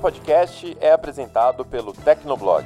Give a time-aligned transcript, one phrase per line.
[0.00, 2.64] podcast é apresentado pelo Tecnoblog.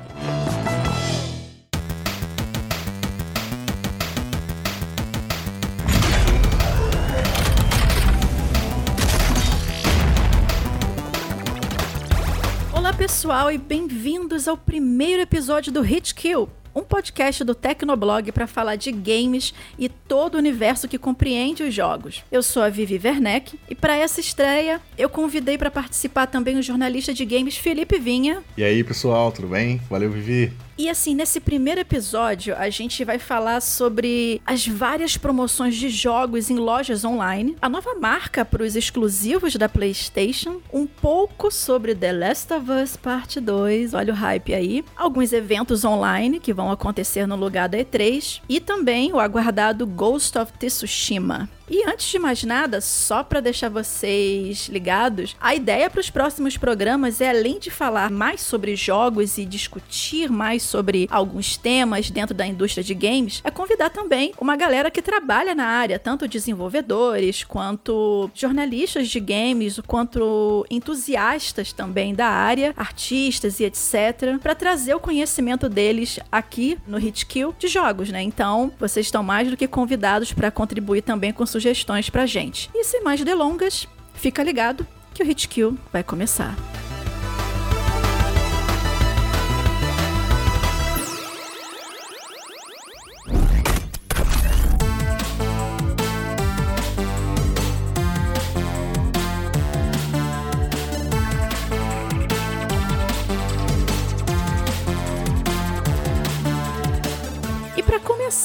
[12.73, 18.47] Olá pessoal e bem-vindos ao primeiro episódio do Hit Kill, um podcast do Tecnoblog para
[18.47, 22.25] falar de games e todo o universo que compreende os jogos.
[22.33, 26.63] Eu sou a Vivi Werneck e para essa estreia eu convidei para participar também o
[26.63, 28.43] jornalista de games Felipe Vinha.
[28.57, 29.81] E aí pessoal, tudo bem?
[29.89, 30.53] Valeu, Vivi.
[30.77, 36.51] E assim, nesse primeiro episódio, a gente vai falar sobre as várias promoções de jogos
[36.51, 42.13] em lojas online, a nova marca para os exclusivos da PlayStation, um pouco sobre The
[42.13, 47.25] Last of Us Parte 2, olha o hype aí, alguns eventos online que vão acontecer
[47.25, 51.49] no lugar da E3 e também o aguardado Ghost of Tsushima.
[51.69, 56.59] E antes de mais nada, só para deixar vocês ligados, a ideia para os próximos
[56.59, 62.35] programas é além de falar mais sobre jogos e discutir mais sobre alguns temas dentro
[62.35, 67.45] da indústria de games, é convidar também uma galera que trabalha na área, tanto desenvolvedores
[67.45, 75.01] quanto jornalistas de games, quanto entusiastas também da área, artistas e etc, para trazer o
[75.01, 78.23] conhecimento deles aqui no Hitkill de jogos, né?
[78.23, 82.69] Então, vocês estão mais do que convidados para contribuir também com sugestões pra gente.
[82.75, 86.57] E sem mais delongas, fica ligado que o Hit Kill vai começar.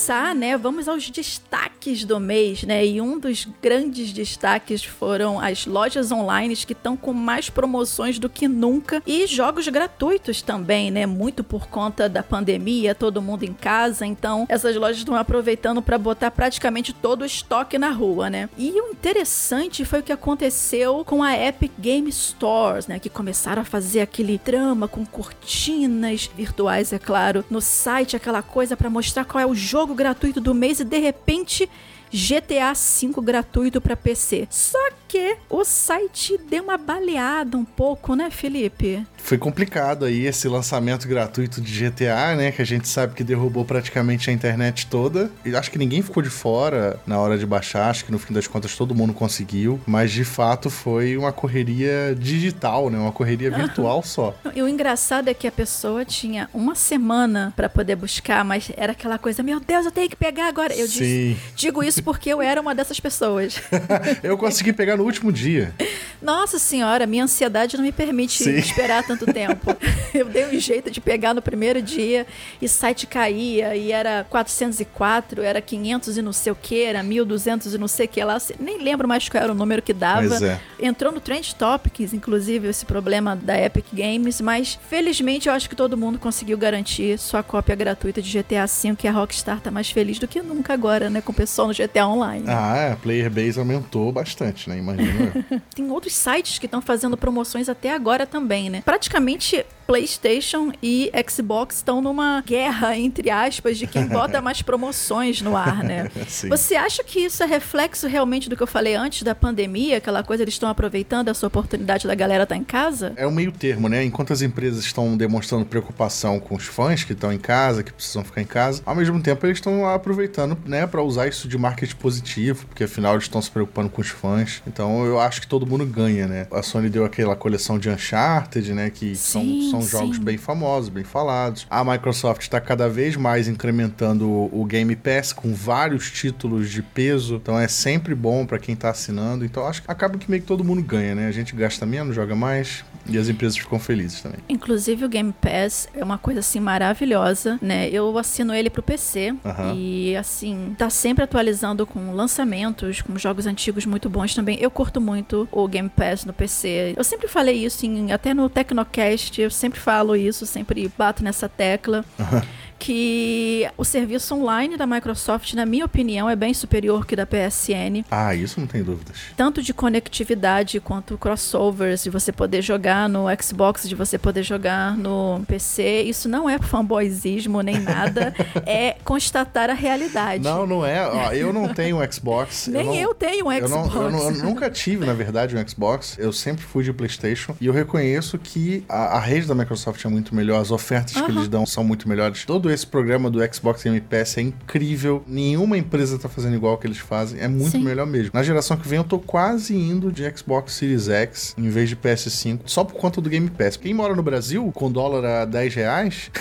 [0.09, 2.85] começar, né, vamos aos destaques do mês, né?
[2.85, 8.27] E um dos grandes destaques foram as lojas online que estão com mais promoções do
[8.27, 11.05] que nunca e jogos gratuitos também, né?
[11.05, 15.97] Muito por conta da pandemia, todo mundo em casa, então essas lojas estão aproveitando para
[15.97, 18.49] botar praticamente todo o estoque na rua, né?
[18.57, 23.61] E o interessante foi o que aconteceu com a Epic Game Stores, né, que começaram
[23.61, 29.23] a fazer aquele drama com cortinas virtuais, é claro, no site, aquela coisa para mostrar
[29.23, 31.69] qual é o jogo gratuito do mês e de repente
[32.11, 34.47] GTA V gratuito para PC.
[34.49, 34.77] Só
[35.07, 39.05] que o site deu uma baleada um pouco, né, Felipe?
[39.17, 42.51] Foi complicado aí esse lançamento gratuito de GTA, né?
[42.51, 45.31] Que a gente sabe que derrubou praticamente a internet toda.
[45.43, 47.89] E acho que ninguém ficou de fora na hora de baixar.
[47.89, 49.79] Acho que no fim das contas todo mundo conseguiu.
[49.85, 52.97] Mas de fato foi uma correria digital, né?
[52.97, 54.35] Uma correria virtual só.
[54.55, 58.91] E o engraçado é que a pessoa tinha uma semana para poder buscar, mas era
[58.91, 60.73] aquela coisa: meu Deus, eu tenho que pegar agora.
[60.73, 63.61] Eu disse, digo isso porque eu era uma dessas pessoas.
[64.23, 65.73] eu consegui pegar no último dia.
[66.21, 68.55] Nossa senhora, minha ansiedade não me permite Sim.
[68.55, 69.75] esperar tanto tempo.
[70.13, 72.27] Eu dei um jeito de pegar no primeiro dia
[72.61, 77.01] e o site caía e era 404, era 500 e não sei o que, era
[77.01, 78.37] 1200 e não sei o que lá.
[78.59, 80.45] Nem lembro mais qual era o número que dava.
[80.45, 80.59] É.
[80.79, 85.75] Entrou no Trend Topics, inclusive, esse problema da Epic Games, mas felizmente eu acho que
[85.75, 89.89] todo mundo conseguiu garantir sua cópia gratuita de GTA V, que a Rockstar tá mais
[89.89, 92.45] feliz do que nunca agora, né, com o pessoal no GTA Online.
[92.47, 95.45] Ah, é, a player base aumentou bastante, né, imagina.
[95.73, 98.81] Tem outros sites que estão fazendo promoções até agora também, né?
[98.85, 105.57] Praticamente PlayStation e Xbox estão numa guerra, entre aspas, de quem bota mais promoções no
[105.57, 106.11] ar, né?
[106.47, 109.97] Você acha que isso é reflexo realmente do que eu falei antes da pandemia?
[109.97, 113.13] Aquela coisa, eles estão aproveitando essa oportunidade da galera estar tá em casa?
[113.15, 114.03] É o meio termo, né?
[114.03, 118.23] Enquanto as empresas estão demonstrando preocupação com os fãs que estão em casa, que precisam
[118.23, 121.95] ficar em casa, ao mesmo tempo eles estão aproveitando, né, para usar isso de marketing
[121.95, 124.61] positivo, porque afinal eles estão se preocupando com os fãs.
[124.67, 126.45] Então eu acho que todo mundo ganha, né?
[126.51, 130.37] A Sony deu aquela coleção de Uncharted, né, que sim, são, são são jogos bem
[130.37, 131.65] famosos, bem falados.
[131.69, 137.35] A Microsoft está cada vez mais incrementando o Game Pass com vários títulos de peso,
[137.35, 139.45] então é sempre bom para quem está assinando.
[139.45, 141.27] Então acho que acaba que meio que todo mundo ganha, né?
[141.27, 144.39] A gente gasta menos, joga mais, e as empresas ficam felizes também.
[144.47, 147.89] Inclusive o Game Pass é uma coisa assim maravilhosa, né?
[147.89, 149.75] Eu assino ele pro PC uhum.
[149.75, 154.57] e assim, tá sempre atualizando com lançamentos, com jogos antigos muito bons também.
[154.61, 156.93] Eu curto muito o Game Pass no PC.
[156.95, 161.47] Eu sempre falei isso em, até no Tecnocast, eu sempre falo isso, sempre bato nessa
[161.49, 162.03] tecla.
[162.17, 167.25] Uhum que o serviço online da Microsoft, na minha opinião, é bem superior que da
[167.25, 168.05] PSN.
[168.09, 169.17] Ah, isso não tem dúvidas.
[169.35, 174.95] Tanto de conectividade quanto crossovers, de você poder jogar no Xbox, de você poder jogar
[174.97, 176.03] no PC.
[176.03, 178.33] Isso não é fanboyzismo nem nada,
[178.65, 180.43] é constatar a realidade.
[180.43, 181.05] Não, não é.
[181.05, 182.67] Ó, eu não tenho um Xbox.
[182.71, 183.93] nem eu, eu, não, tenho um eu Xbox.
[183.93, 186.17] Não, eu, não, eu, nunca tive, na verdade, um Xbox.
[186.17, 187.55] Eu sempre fui de PlayStation.
[187.59, 191.31] E eu reconheço que a, a rede da Microsoft é muito melhor, as ofertas que
[191.31, 192.45] eles dão são muito melhores.
[192.45, 195.23] Todo esse programa do Xbox Game Pass é incrível.
[195.27, 197.39] Nenhuma empresa tá fazendo igual que eles fazem.
[197.39, 197.83] É muito Sim.
[197.83, 198.31] melhor mesmo.
[198.33, 201.95] Na geração que vem, eu tô quase indo de Xbox Series X em vez de
[201.95, 203.77] PS5, só por conta do Game Pass.
[203.77, 206.31] Quem mora no Brasil, com dólar a 10 reais,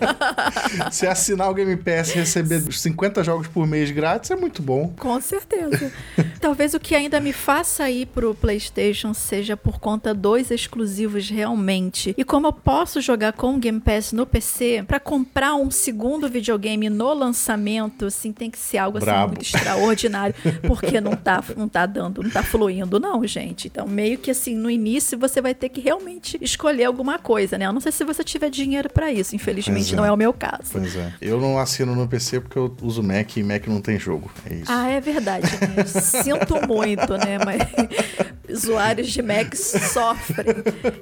[0.90, 4.92] se assinar o Game Pass e receber 50 jogos por mês grátis, é muito bom.
[4.98, 5.92] Com certeza.
[6.40, 12.14] Talvez o que ainda me faça ir pro PlayStation seja por conta dos exclusivos realmente.
[12.16, 16.28] E como eu posso jogar com o Game Pass no PC, pra comprar um segundo
[16.28, 20.34] videogame no lançamento, assim, tem que ser algo assim muito extraordinário,
[20.66, 23.68] porque não tá, não tá dando, não tá fluindo não, gente.
[23.68, 27.66] Então, meio que assim, no início você vai ter que realmente escolher alguma coisa, né?
[27.66, 29.96] Eu não sei se você tiver dinheiro pra isso, infelizmente é.
[29.96, 30.72] não é o meu caso.
[30.72, 31.12] Pois é.
[31.20, 34.30] Eu não assino no PC porque eu uso Mac e Mac não tem jogo.
[34.48, 34.70] É isso.
[34.72, 35.84] Ah, é verdade, né?
[35.84, 37.38] Sinto muito, né?
[37.44, 37.60] Mas
[38.50, 40.56] usuários de Mac sofrem.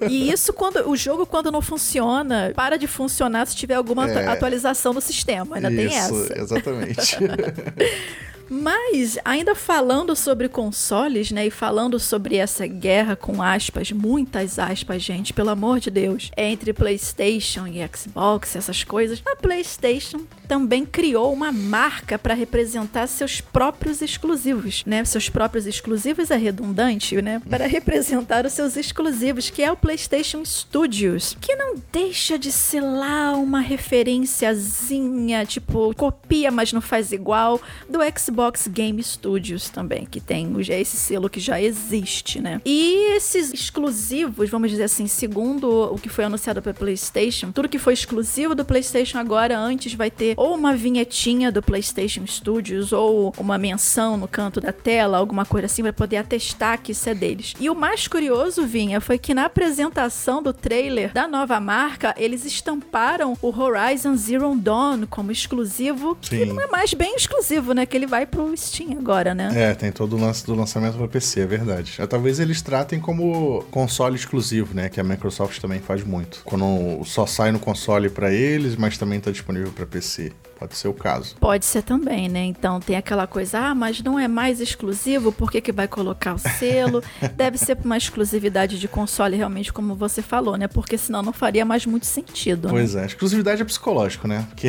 [0.08, 4.12] E isso quando o jogo quando não funciona, para de funcionar se tiver alguma É.
[4.33, 5.57] atualização no sistema.
[5.57, 6.41] Ainda tem isso, essa.
[6.41, 7.17] exatamente.
[8.50, 11.47] Mas, ainda falando sobre consoles, né?
[11.47, 16.73] E falando sobre essa guerra com aspas, muitas aspas, gente, pelo amor de Deus, entre
[16.73, 24.00] PlayStation e Xbox, essas coisas, a PlayStation também criou uma marca para representar seus próprios
[24.00, 25.05] exclusivos, né?
[25.05, 27.43] Seus próprios exclusivos é redundante, né?
[27.51, 32.81] Para representar os seus exclusivos, que é o PlayStation Studios, que não deixa de ser
[32.81, 38.38] lá uma referenciazinha, tipo, copia, mas não faz igual, do Xbox
[38.69, 42.61] Game Studios também, que tem esse selo que já existe, né?
[42.64, 47.79] E esses exclusivos, vamos dizer assim, segundo o que foi anunciado pela PlayStation, tudo que
[47.79, 53.32] foi exclusivo do PlayStation agora antes vai ter ou uma vinhetinha do PlayStation Studios ou
[53.38, 57.14] uma menção no canto da tela, alguma coisa assim, para poder atestar que isso é
[57.14, 57.55] deles.
[57.58, 62.44] E o mais curioso, Vinha, foi que na apresentação do trailer da nova marca, eles
[62.44, 66.44] estamparam o Horizon Zero Dawn como exclusivo, que Sim.
[66.46, 67.87] não é mais bem exclusivo, né?
[67.87, 69.51] Que ele vai pro Steam agora, né?
[69.55, 71.97] É, tem todo o lance do lançamento para PC, é verdade.
[71.99, 74.89] É, Talvez eles tratem como console exclusivo, né?
[74.89, 76.43] Que a Microsoft também faz muito.
[76.45, 80.33] Quando só sai no console para eles, mas também tá disponível para PC.
[80.58, 81.37] Pode ser o caso.
[81.37, 82.44] Pode ser também, né?
[82.44, 86.34] Então tem aquela coisa, ah, mas não é mais exclusivo, por que, que vai colocar
[86.34, 87.02] o selo?
[87.37, 90.66] Deve ser uma exclusividade de console, realmente, como você falou, né?
[90.66, 92.66] Porque senão não faria mais muito sentido.
[92.66, 92.72] né?
[92.72, 94.46] Pois é, exclusividade é psicológico, né?
[94.49, 94.69] Porque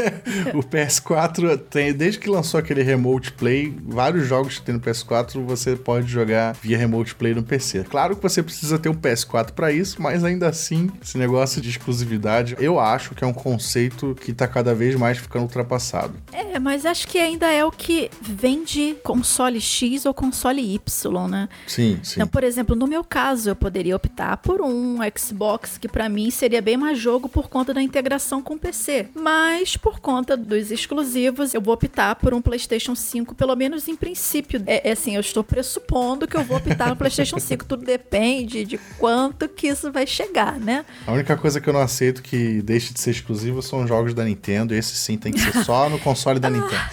[0.56, 5.44] o PS4 tem, desde que lançou aquele Remote Play, vários jogos que tem no PS4
[5.44, 7.84] você pode jogar via Remote Play no PC.
[7.84, 11.68] Claro que você precisa ter um PS4 para isso, mas ainda assim, esse negócio de
[11.68, 16.14] exclusividade, eu acho que é um conceito que tá cada vez mais ficando ultrapassado.
[16.32, 21.48] É, mas acho que ainda é o que vende console X ou console Y, né?
[21.66, 22.14] Sim, sim.
[22.16, 26.30] Então, por exemplo, no meu caso, eu poderia optar por um Xbox, que pra mim
[26.30, 29.08] seria bem mais jogo por conta da integração com o PC.
[29.14, 33.96] Mas, por conta dos exclusivos, eu vou optar por um PlayStation 5, pelo menos em
[33.96, 34.62] princípio.
[34.66, 37.64] É, é assim, eu estou pressupondo que eu vou optar no PlayStation 5.
[37.64, 40.84] Tudo depende de quanto que isso vai chegar, né?
[41.06, 44.14] A única coisa que eu não aceito que deixe de ser exclusivo são os jogos
[44.14, 44.74] da Nintendo.
[44.74, 46.84] E esse sim tem que ser só no console da Nintendo.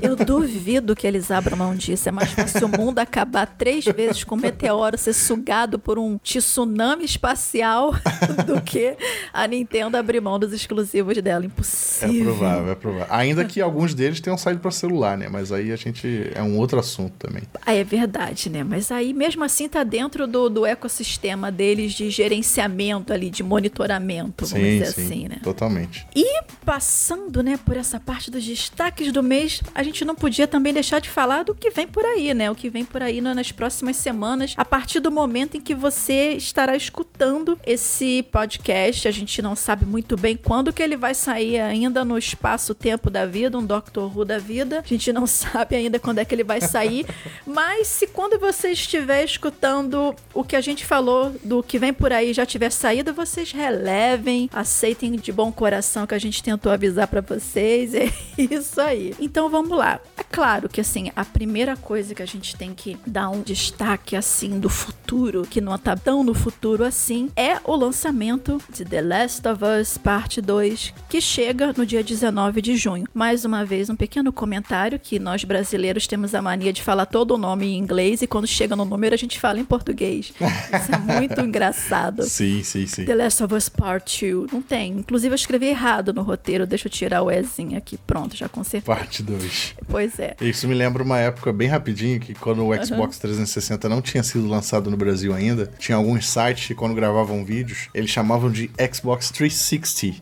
[0.00, 2.08] Eu duvido que eles abram mão disso.
[2.08, 6.18] É mais fácil o mundo acabar três vezes com um meteoro ser sugado por um
[6.18, 7.92] tsunami espacial
[8.46, 8.96] do que
[9.32, 11.44] a Nintendo abrir mão dos exclusivos dela.
[11.44, 12.24] É Impossível.
[12.24, 13.06] provável, é provável.
[13.10, 15.28] Ainda que alguns deles tenham saído para celular, né?
[15.30, 16.30] Mas aí a gente.
[16.34, 17.42] É um outro assunto também.
[17.64, 18.64] Ah, é verdade, né?
[18.64, 24.46] Mas aí mesmo assim tá dentro do, do ecossistema deles de gerenciamento ali, de monitoramento,
[24.46, 25.04] vamos sim, dizer sim.
[25.04, 25.40] assim, né?
[25.42, 26.06] Totalmente.
[26.14, 30.72] E passando, né, por essa parte dos destaques do mês, a gente não podia também
[30.72, 32.50] deixar de falar do que vem por aí, né?
[32.50, 35.74] O que vem por aí na- nas próximas semanas, a partir do momento em que
[35.74, 39.08] você estará escutando esse podcast.
[39.08, 43.24] A gente não sabe muito bem quando que ele vai sair ainda no espaço-tempo da
[43.26, 44.80] vida, um Doctor Who da vida.
[44.84, 47.06] A gente não sabe ainda quando é que ele vai sair,
[47.46, 52.12] mas se quando você estiver escutando o que a gente falou do que vem por
[52.12, 57.06] aí já tiver saído, vocês relevem, aceitem de bom coração que a gente tentou avisar
[57.08, 57.53] pra vocês.
[57.60, 59.14] É isso aí.
[59.20, 60.00] Então vamos lá.
[60.16, 64.16] É claro que assim, a primeira coisa que a gente tem que dar um destaque
[64.16, 69.02] assim do futuro, que não tá tão no futuro assim, é o lançamento de The
[69.02, 73.06] Last of Us Parte 2, que chega no dia 19 de junho.
[73.14, 77.34] Mais uma vez, um pequeno comentário que nós brasileiros temos a mania de falar todo
[77.34, 80.32] o nome em inglês e quando chega no número a gente fala em português.
[80.40, 82.22] Isso é muito engraçado.
[82.24, 83.04] Sim, sim, sim.
[83.04, 84.52] The Last of Us Part 2.
[84.52, 84.92] Não tem.
[84.92, 86.66] Inclusive, eu escrevi errado no roteiro.
[86.66, 87.96] Deixa eu tirar o Ezinho aqui.
[87.98, 88.94] Pronto, já consertei.
[88.94, 89.74] Parte 2.
[89.88, 90.34] Pois é.
[90.40, 94.48] Isso me lembra uma época bem rapidinho que quando o Xbox 360 não tinha sido
[94.48, 99.30] lançado no Brasil ainda, tinha alguns sites que quando gravavam vídeos, eles chamavam de Xbox
[99.30, 100.18] 360.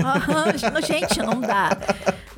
[0.00, 0.52] Aham,
[0.86, 1.76] gente, não dá.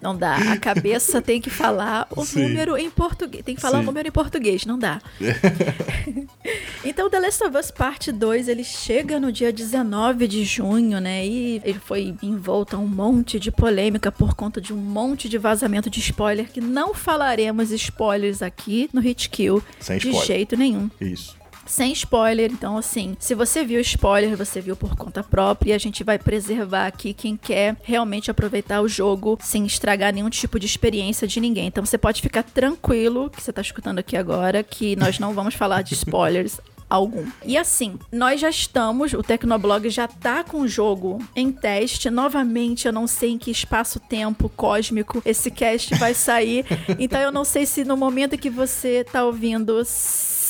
[0.06, 0.36] Não dá.
[0.52, 2.42] A cabeça tem que falar o Sim.
[2.42, 3.44] número em português.
[3.44, 3.82] Tem que falar Sim.
[3.82, 5.00] o número em português, não dá.
[6.84, 11.26] então, The Last of Us Parte 2, ele chega no dia 19 de junho, né?
[11.26, 15.38] E ele foi envolto a um monte de polêmica por conta de um monte de
[15.38, 20.26] vazamento de spoiler, que não falaremos spoilers aqui no Hit Kill Sem de spoiler.
[20.26, 21.36] jeito nenhum Isso.
[21.66, 22.50] Sem spoiler.
[22.50, 25.70] Então, assim, se você viu spoiler, você viu por conta própria.
[25.70, 30.30] E a gente vai preservar aqui quem quer realmente aproveitar o jogo sem estragar nenhum
[30.30, 31.66] tipo de experiência de ninguém.
[31.66, 35.54] Então, você pode ficar tranquilo que você tá escutando aqui agora, que nós não vamos
[35.54, 36.60] falar de spoilers.
[36.88, 37.26] Algum.
[37.44, 42.10] E assim, nós já estamos, o Tecnoblog já tá com o jogo em teste.
[42.10, 46.64] Novamente, eu não sei em que espaço-tempo cósmico esse cast vai sair.
[46.98, 49.82] então, eu não sei se no momento que você tá ouvindo,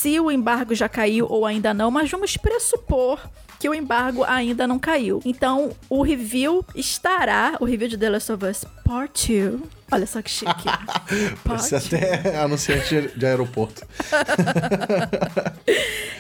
[0.06, 4.64] se o embargo já caiu ou ainda não, mas vamos pressupor que o embargo ainda
[4.64, 5.20] não caiu.
[5.24, 9.60] Então, o review estará, o review de The Last of Us Part 2.
[9.92, 10.52] Olha só que chique.
[11.44, 13.86] Parece até anunciante de- de aeroporto.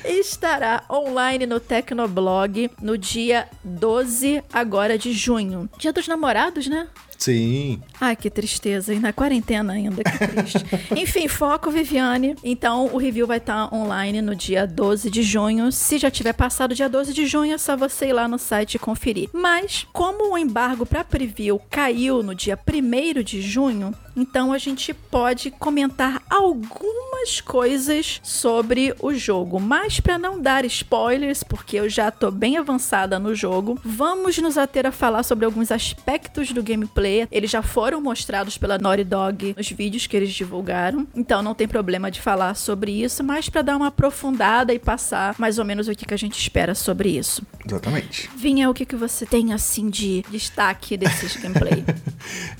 [0.04, 5.68] estará online no Tecnoblog no dia 12 agora de junho.
[5.78, 6.86] Dia dos namorados, né?
[7.18, 7.80] Sim.
[7.98, 8.92] Ai, que tristeza.
[8.92, 10.64] E na quarentena ainda, que triste.
[10.94, 12.36] Enfim, foco, Viviane.
[12.44, 15.72] Então, o review vai estar online no dia 12 de junho.
[15.72, 18.38] Se já tiver passado o dia 12 de junho, é só você ir lá no
[18.38, 19.30] site e conferir.
[19.32, 24.94] Mas, como o embargo para preview caiu no dia 1 de junho, então a gente
[24.94, 29.60] pode comentar algumas coisas sobre o jogo.
[29.60, 34.56] Mas, para não dar spoilers, porque eu já tô bem avançada no jogo, vamos nos
[34.56, 37.28] ater a falar sobre alguns aspectos do gameplay.
[37.30, 41.68] Eles já foram mostrados pela Naughty Dog nos vídeos que eles divulgaram, então não tem
[41.68, 45.88] problema de falar sobre isso, mas para dar uma aprofundada e passar mais ou menos
[45.88, 47.42] o que, que a gente espera sobre isso.
[47.64, 48.30] Exatamente.
[48.36, 51.84] Vinha, o que, que você tem assim de destaque desses gameplay?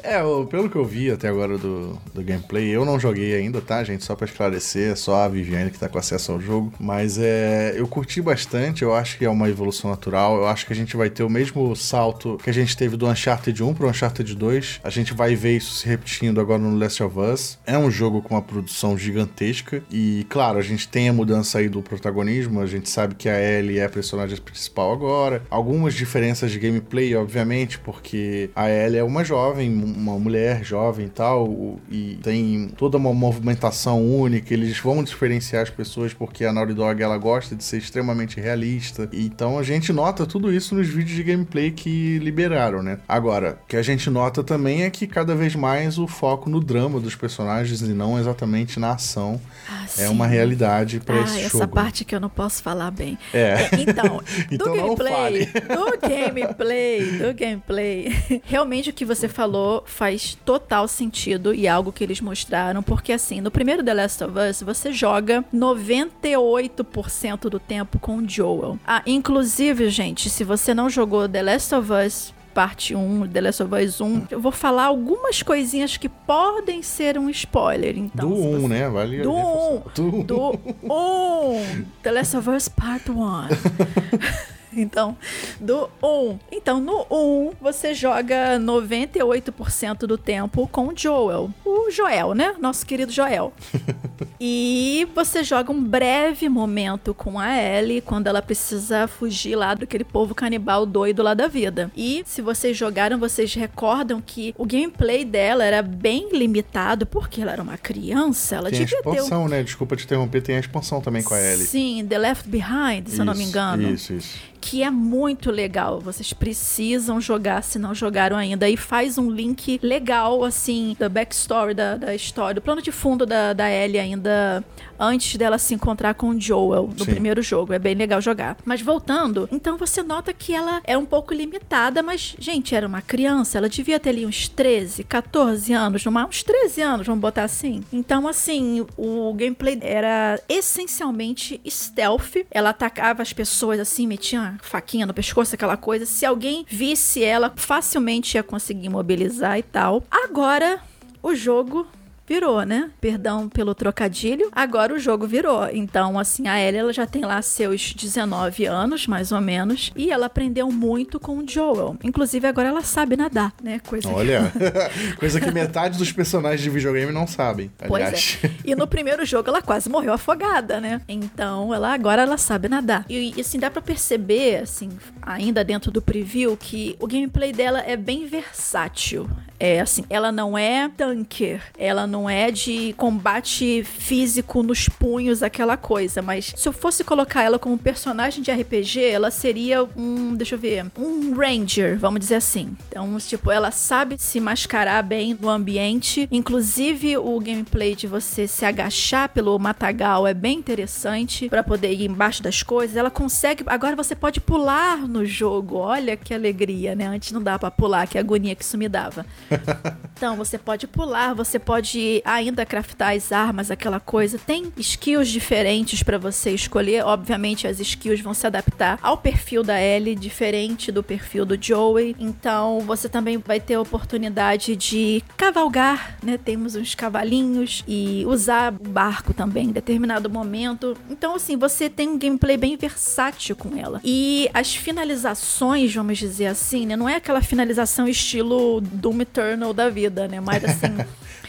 [0.02, 3.83] É, pelo que eu vi até agora do, do gameplay, eu não joguei ainda, tá,
[3.85, 4.05] gente?
[4.05, 6.73] Só pra esclarecer, é só a Viviane que tá com acesso ao jogo.
[6.78, 10.37] Mas é, eu curti bastante, eu acho que é uma evolução natural.
[10.37, 13.07] Eu acho que a gente vai ter o mesmo salto que a gente teve do
[13.07, 14.81] Uncharted 1 pro Uncharted 2.
[14.83, 17.59] A gente vai ver isso se repetindo agora no Last of Us.
[17.66, 19.83] É um jogo com uma produção gigantesca.
[19.90, 22.61] E, claro, a gente tem a mudança aí do protagonismo.
[22.61, 25.43] A gente sabe que a Ellie é a personagem principal agora.
[25.50, 31.11] Algumas diferenças de gameplay, obviamente, porque a Ellie é uma jovem, uma mulher jovem e
[31.11, 34.52] tal, e tem toda uma movimentação única.
[34.52, 39.09] Eles vão diferenciar as pessoas porque a Naughty Dog ela gosta de ser extremamente realista.
[39.12, 42.99] Então a gente nota tudo isso nos vídeos de gameplay que liberaram, né?
[43.09, 46.61] Agora, o que a gente nota também é que cada vez mais o foco no
[46.61, 51.40] drama dos personagens e não exatamente na ação Ah, é uma realidade pra ah, esse
[51.40, 51.75] essa jogo.
[51.75, 53.18] parte que eu não posso falar bem.
[53.33, 53.68] É.
[53.78, 58.16] então, Então do gameplay, do gameplay, do gameplay.
[58.45, 63.13] Realmente o que você falou faz total sentido e é algo que eles mostraram, porque
[63.13, 68.79] assim, no primeiro The Last of Us, você joga 98% do tempo com o Joel.
[68.87, 73.63] Ah, inclusive, gente, se você não jogou The Last of Us parte 1, The Last
[73.65, 78.31] of Us 1, eu vou falar algumas coisinhas que podem ser um spoiler, então.
[78.31, 78.89] do se 1, você- né?
[78.89, 79.21] Vale.
[79.23, 80.23] Do 1.
[80.25, 81.85] do 1.
[82.03, 83.17] The Last of Us Part 1.
[84.87, 85.16] Então,
[85.61, 86.38] do 1.
[86.52, 91.50] Então, no 1, você joga 98% do tempo com o Joel.
[91.64, 92.54] O Joel, né?
[92.61, 93.52] Nosso querido Joel.
[94.40, 100.04] e você joga um breve momento com a Ellie quando ela precisa fugir lá daquele
[100.04, 101.90] povo canibal doido lá da vida.
[101.97, 107.52] E se vocês jogaram, vocês recordam que o gameplay dela era bem limitado porque ela
[107.52, 108.56] era uma criança.
[108.56, 109.62] Ela Tem a devia ter um expansão, né?
[109.62, 111.66] Desculpa te interromper, tem a expansão também com a Ellie.
[111.66, 113.90] Sim, The Left Behind, se eu não me Isso, engano.
[113.90, 114.56] Isso, isso.
[114.67, 116.01] Que é muito legal.
[116.01, 118.69] Vocês precisam jogar se não jogaram ainda.
[118.69, 123.25] E faz um link legal, assim, da backstory da, da história, do plano de fundo
[123.25, 124.65] da, da Ellie ainda
[124.99, 127.11] antes dela se encontrar com o Joel no Sim.
[127.13, 127.73] primeiro jogo.
[127.73, 128.57] É bem legal jogar.
[128.65, 133.03] Mas voltando, então você nota que ela é um pouco limitada, mas, gente, era uma
[133.03, 133.59] criança.
[133.59, 137.45] Ela devia ter ali uns 13, 14 anos, no mais, uns 13 anos, vamos botar
[137.45, 137.83] assim.
[137.93, 142.37] Então, assim, o gameplay era essencialmente stealth.
[142.51, 146.07] Ela atacava as pessoas assim, metia faquinha no pescoço, aquela coisa.
[146.07, 150.03] Se alguém visse ela, facilmente ia conseguir imobilizar e tal.
[150.11, 150.81] Agora,
[151.23, 151.87] o jogo
[152.26, 152.90] virou, né?
[153.00, 154.49] Perdão pelo trocadilho.
[154.52, 155.66] Agora o jogo virou.
[155.73, 160.11] Então, assim, a Ellie ela já tem lá seus 19 anos, mais ou menos, e
[160.11, 161.97] ela aprendeu muito com o Joel.
[162.02, 163.80] Inclusive, agora ela sabe nadar, né?
[163.87, 164.52] Coisa que- Olha,
[165.18, 167.71] coisa que metade dos personagens de videogame não sabem.
[167.78, 168.38] Pois Aliás.
[168.42, 168.50] é.
[168.64, 171.00] E no primeiro jogo ela quase morreu afogada, né?
[171.09, 173.04] Então, ela agora ela sabe nadar.
[173.09, 174.90] E e, assim dá pra perceber, assim,
[175.23, 179.28] ainda dentro do preview que o gameplay dela é bem versátil.
[179.59, 185.77] É assim, ela não é tanker, ela não é de combate físico nos punhos, aquela
[185.77, 190.55] coisa, mas se eu fosse colocar ela como personagem de RPG, ela seria um, deixa
[190.55, 192.77] eu ver, um ranger, vamos dizer assim.
[192.89, 198.65] Então, tipo, ela sabe se mascarar bem no ambiente, inclusive o gameplay de você se
[198.65, 202.97] agachar pelo matagal é bem interessante pra poder ir embaixo das coisas.
[202.97, 205.77] Ela consegue, agora você pode pular no jogo.
[205.77, 207.07] Olha que alegria, né?
[207.07, 209.25] Antes não dava pra pular, que agonia que isso me dava.
[210.17, 214.38] Então, você pode pular, você pode ainda craftar as armas, aquela coisa.
[214.38, 217.05] Tem skills diferentes pra você escolher.
[217.05, 222.17] Obviamente, as skills vão se adaptar ao perfil da Ellie, diferente do perfil do Joey.
[222.19, 226.38] Então, você também vai ter a oportunidade de cavalgar, né?
[226.38, 230.97] Temos uns cavalinhos e usar o barco também em determinado momento.
[231.11, 234.00] Então, assim, você tem um gameplay bem versátil com ela.
[234.03, 236.97] E as finalizações, vamos dizer assim, né?
[236.97, 240.40] Não é aquela finalização estilo Doom Eternal da vida, né?
[240.40, 240.97] Mas assim.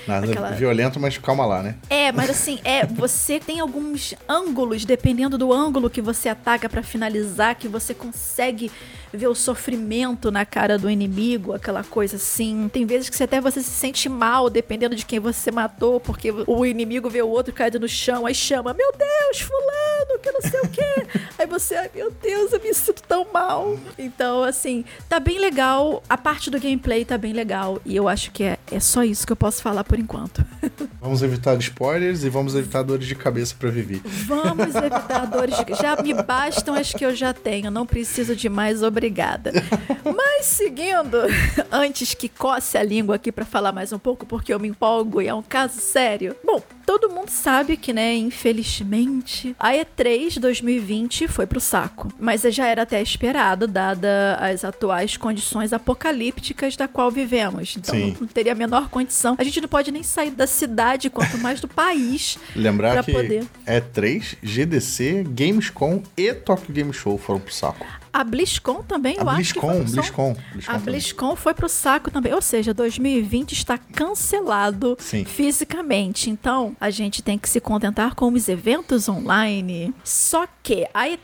[0.07, 1.75] Nada Aquela- violento, mas calma lá, né?
[1.89, 6.81] É, mas assim, é, você tem alguns ângulos, dependendo do ângulo que você ataca pra
[6.81, 8.71] finalizar, que você consegue
[9.13, 12.69] ver o sofrimento na cara do inimigo, aquela coisa assim.
[12.71, 16.31] Tem vezes que você até você se sente mal, dependendo de quem você matou, porque
[16.45, 20.41] o inimigo vê o outro caído no chão, aí chama, meu Deus, fulano, que não
[20.41, 21.07] sei o quê.
[21.37, 23.77] aí você, ai meu Deus, eu me sinto tão mal.
[23.97, 28.31] Então, assim, tá bem legal, a parte do gameplay tá bem legal, e eu acho
[28.31, 30.45] que é, é só isso que eu posso falar por enquanto.
[31.01, 34.01] Vamos evitar spoilers e vamos evitar dores de cabeça pra Vivi.
[34.25, 35.73] Vamos evitar dores de...
[35.75, 39.51] Já me bastam as que eu já tenho, não preciso de mais, obrigada.
[40.03, 41.17] Mas seguindo,
[41.71, 45.21] antes que coce a língua aqui pra falar mais um pouco, porque eu me empolgo
[45.21, 46.35] e é um caso sério.
[46.43, 52.11] Bom, todo mundo sabe que, né, infelizmente, a E3 2020 foi pro saco.
[52.19, 57.75] Mas já era até esperado, dada as atuais condições apocalípticas da qual vivemos.
[57.77, 58.15] Então Sim.
[58.19, 59.35] não teria a menor condição.
[59.37, 62.37] A gente não pode nem sair da cidade, quanto mais do país.
[62.55, 63.45] Lembrar que poder.
[63.65, 67.85] E3, GDC, Gamescom e Tokyo Game Show foram pro saco.
[68.17, 69.83] A BlizzCon também, eu A acho que BlizzCon.
[69.83, 70.79] BlizzCon, BlizzCon A.
[70.79, 72.33] BlizzCon foi pro saco também.
[72.33, 75.23] Ou seja, 2020 está cancelado Sim.
[75.23, 76.27] fisicamente.
[76.27, 79.93] Então, a gente tem que se contentar com os eventos online.
[80.03, 81.17] Só que a E3,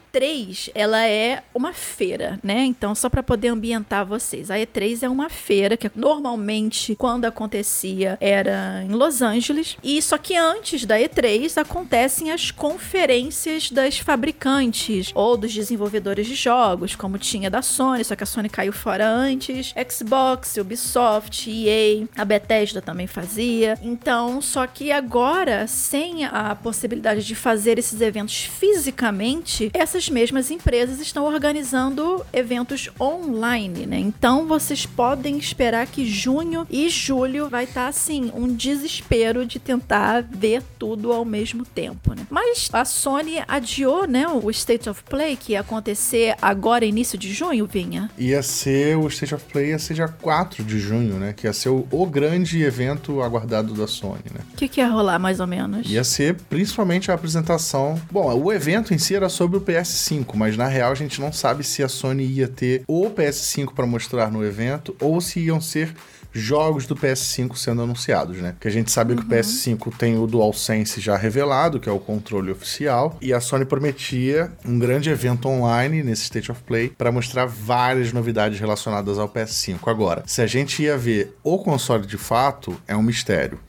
[0.75, 2.65] ela é uma feira, né?
[2.65, 4.51] Então, só para poder ambientar vocês.
[4.51, 9.75] A E3 é uma feira que normalmente, quando acontecia, era em Los Angeles.
[9.83, 16.35] E só que antes da E3 acontecem as conferências das fabricantes ou dos desenvolvedores de
[16.35, 22.05] jogos, como tinha da Sony, só que a Sony caiu fora antes, Xbox, Ubisoft, EA,
[22.15, 23.79] a Bethesda também fazia.
[23.81, 30.99] Então, só que agora, sem a possibilidade de fazer esses eventos fisicamente, essas mesmas empresas
[30.99, 33.99] estão organizando eventos online, né?
[33.99, 40.21] Então, vocês podem esperar que junho e julho vai estar assim um desespero de tentar
[40.21, 42.25] ver tudo ao mesmo tempo, né?
[42.29, 47.33] Mas a Sony adiou, né, o State of Play que ia acontecer agora início de
[47.33, 48.09] junho, Vinha.
[48.17, 51.33] Ia ser o State of Play, ia ser dia 4 de junho, né?
[51.33, 54.41] Que ia ser o, o grande evento aguardado da Sony, né?
[54.53, 55.89] O que, que ia rolar mais ou menos?
[55.89, 57.99] Ia ser principalmente a apresentação.
[58.11, 59.61] Bom, o evento em si era sobre o
[59.93, 63.73] PS5, mas na real a gente não sabe se a Sony ia ter o PS5
[63.73, 65.93] para mostrar no evento ou se iam ser
[66.35, 68.53] jogos do PS5 sendo anunciados, né?
[68.53, 71.99] Porque a gente sabe que o PS5 tem o DualSense já revelado, que é o
[71.99, 77.11] controle oficial, e a Sony prometia um grande evento online nesse State of Play para
[77.11, 79.77] mostrar várias novidades relacionadas ao PS5.
[79.85, 83.59] Agora, se a gente ia ver o console de fato, é um mistério.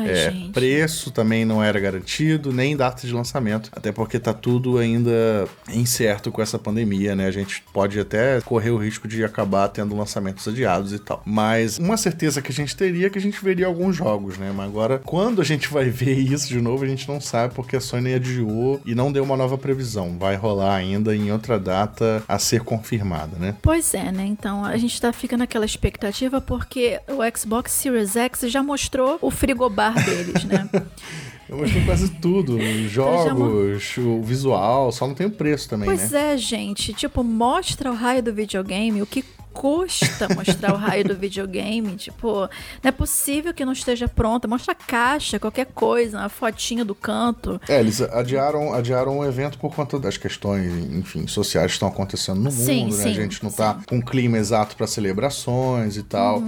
[0.00, 0.52] Ai, É, gente.
[0.52, 6.30] preço também não era garantido, nem data de lançamento, até porque tá tudo ainda incerto
[6.30, 7.26] com essa pandemia, né?
[7.26, 11.22] A gente pode até correr o risco de acabar tendo lançamentos adiados e tal.
[11.24, 14.52] Mas uma certeza que a gente teria é que a gente veria alguns jogos, né?
[14.54, 17.76] Mas agora, quando a gente vai ver isso de novo, a gente não sabe porque
[17.76, 20.16] a Sony adiou e não deu uma nova previsão.
[20.18, 23.56] Vai rolar ainda em outra data a ser confirmada, né?
[23.62, 24.24] Pois é, né?
[24.24, 29.30] Então a gente tá fica naquela expectativa porque o Xbox Series X já mostrou o
[29.30, 30.68] frigobar deles, né?
[31.48, 36.12] Eu mostrei quase tudo, os jogos, o visual, só não tem o preço também, Pois
[36.12, 36.34] né?
[36.34, 36.92] é, gente.
[36.92, 41.96] Tipo, mostra o raio do videogame, o que custa mostrar o raio do videogame.
[41.96, 44.46] Tipo, não é possível que não esteja pronta.
[44.46, 47.60] Mostra a caixa, qualquer coisa, uma fotinha do canto.
[47.68, 52.40] É, eles adiaram, adiaram o evento por conta das questões, enfim, sociais que estão acontecendo
[52.40, 53.02] no Sim, mundo, né?
[53.02, 53.78] sim, a gente não tá sim.
[53.78, 53.84] Uhum.
[53.86, 56.42] com um clima exato para celebrações e tal.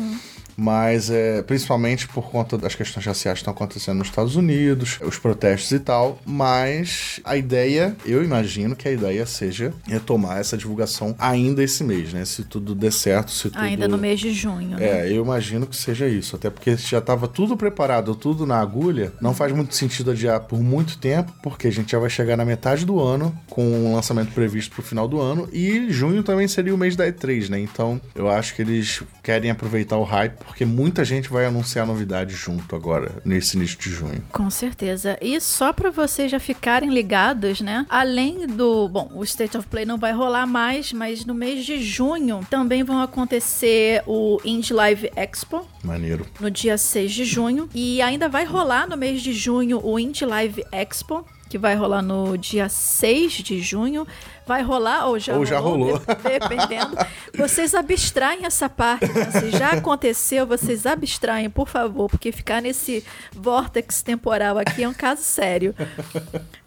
[0.56, 5.18] Mas é, principalmente por conta das questões raciais que estão acontecendo nos Estados Unidos, os
[5.18, 6.18] protestos e tal.
[6.24, 12.12] Mas a ideia, eu imagino que a ideia seja retomar essa divulgação ainda esse mês,
[12.12, 12.24] né?
[12.24, 13.58] Se tudo der certo, se tudo.
[13.58, 14.84] Ainda no mês de junho, né?
[14.84, 16.36] É, eu imagino que seja isso.
[16.36, 19.12] Até porque já estava tudo preparado, tudo na agulha.
[19.20, 22.44] Não faz muito sentido adiar por muito tempo, porque a gente já vai chegar na
[22.44, 25.48] metade do ano, com o lançamento previsto pro final do ano.
[25.52, 27.60] E junho também seria o mês da E3, né?
[27.60, 32.34] Então eu acho que eles querem aproveitar o hype, porque muita gente vai anunciar novidade
[32.34, 34.22] junto agora, nesse início de junho.
[34.32, 35.18] Com certeza.
[35.20, 37.86] E só pra vocês já ficarem ligados, né?
[37.88, 38.88] Além do.
[38.88, 42.82] Bom, o State of Play não vai rolar mais, mas no mês de junho também
[42.82, 45.66] vão acontecer o Indie Live Expo.
[45.82, 46.26] Maneiro.
[46.40, 47.68] No dia 6 de junho.
[47.74, 51.26] E ainda vai rolar no mês de junho o Indie Live Expo.
[51.48, 54.06] Que vai rolar no dia 6 de junho.
[54.46, 55.46] Vai rolar ou já Ou rolou?
[55.46, 56.02] já rolou.
[56.22, 56.96] Dependendo.
[57.36, 59.06] Vocês abstraem essa parte.
[59.12, 59.30] né?
[59.30, 64.92] Se já aconteceu, vocês abstraem, por favor, porque ficar nesse vórtex temporal aqui é um
[64.92, 65.74] caso sério.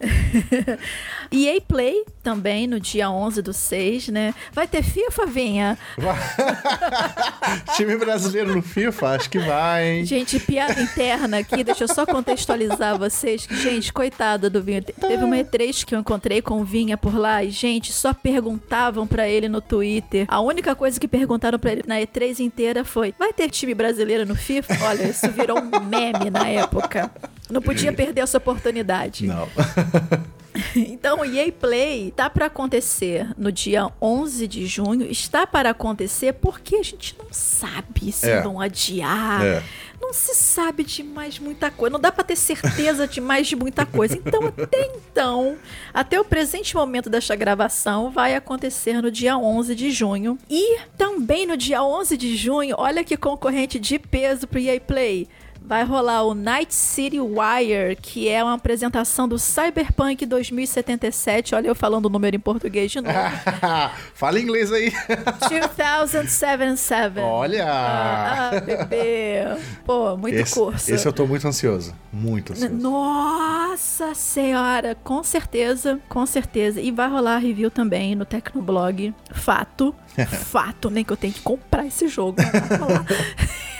[1.32, 4.34] EA Play também no dia 11 do 6, né?
[4.52, 5.78] Vai ter FIFA, Vinha?
[7.76, 10.04] Time brasileiro no FIFA, acho que vai, hein?
[10.04, 13.46] Gente, piada interna aqui, deixa eu só contextualizar vocês.
[13.46, 14.82] que, Gente, coitada do Vinha.
[14.82, 18.12] Te- Teve uma E3 que eu encontrei com o Vinha por lá e, gente, só
[18.12, 20.24] perguntavam pra ele no Twitter.
[20.28, 24.26] A única coisa que perguntaram pra ele na E3 inteira foi: vai ter time brasileiro
[24.26, 24.76] no FIFA?
[24.84, 27.10] Olha, isso virou um meme na época.
[27.48, 29.26] Não podia perder essa oportunidade.
[29.26, 29.46] Não.
[30.96, 35.10] Então, o EA Play tá para acontecer no dia 11 de junho.
[35.10, 38.40] Está para acontecer porque a gente não sabe se É.
[38.42, 39.44] vão adiar.
[39.44, 39.62] É.
[40.00, 41.92] Não se sabe de mais muita coisa.
[41.94, 44.16] Não dá para ter certeza de mais de muita coisa.
[44.16, 45.56] Então, até então,
[45.92, 50.38] até o presente momento desta gravação, vai acontecer no dia 11 de junho.
[50.50, 55.26] E também no dia 11 de junho, olha que concorrente de peso pro EA Play.
[55.66, 61.56] Vai rolar o Night City Wire, que é uma apresentação do Cyberpunk 2077.
[61.56, 63.18] Olha eu falando o número em português de novo.
[64.14, 64.92] Fala inglês aí.
[65.40, 67.18] 2077.
[67.18, 67.66] Olha!
[67.68, 69.42] Ah, ah, bebê.
[69.84, 70.94] Pô, muito esse, curso.
[70.94, 71.92] esse eu tô muito ansioso.
[72.12, 72.72] Muito ansioso.
[72.72, 76.80] Nossa senhora, com certeza, com certeza.
[76.80, 79.12] E vai rolar review também no Tecnoblog.
[79.32, 79.92] Fato.
[80.30, 82.36] Fato, nem que eu tenho que comprar esse jogo.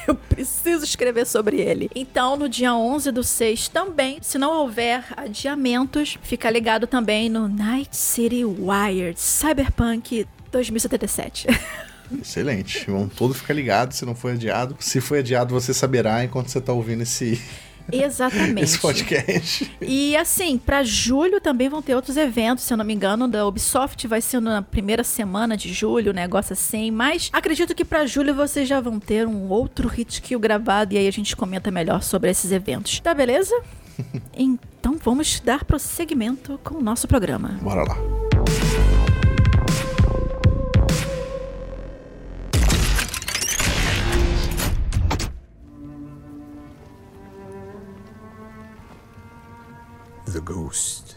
[0.06, 1.75] Eu preciso escrever sobre ele.
[1.94, 7.48] Então, no dia 11 do 6 também, se não houver adiamentos, fica ligado também no
[7.48, 11.46] Night City Wired Cyberpunk 2077.
[12.20, 12.88] Excelente.
[12.90, 14.76] Vão todos ficar ligados se não foi adiado.
[14.78, 17.40] Se foi adiado, você saberá enquanto você tá ouvindo esse,
[17.92, 18.64] Exatamente.
[18.64, 19.70] esse podcast.
[19.80, 23.46] E assim, pra julho também vão ter outros eventos, se eu não me engano, da
[23.46, 28.06] Ubisoft vai ser na primeira semana de julho, um negócio assim, mas acredito que pra
[28.06, 31.70] julho vocês já vão ter um outro hit kill gravado e aí a gente comenta
[31.70, 33.00] melhor sobre esses eventos.
[33.00, 33.54] Tá beleza?
[34.36, 37.58] então vamos dar prosseguimento com o nosso programa.
[37.62, 38.25] Bora lá.
[50.36, 51.16] The ghost.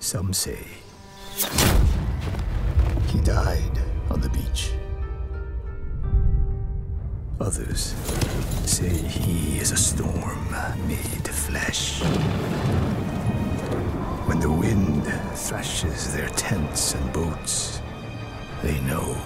[0.00, 0.58] Some say
[3.06, 3.78] he died
[4.10, 4.72] on the beach.
[7.38, 7.94] Others
[8.64, 10.48] say he is a storm
[10.88, 12.00] made flesh.
[14.26, 15.04] When the wind
[15.36, 17.80] thrashes their tents and boats,
[18.64, 19.16] they know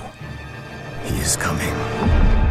[1.04, 2.49] he is coming.